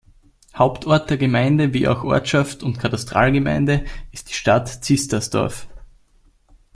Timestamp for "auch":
1.87-2.03